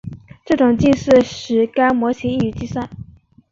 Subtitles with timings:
[0.43, 2.89] 这种近似使该模型易于计算。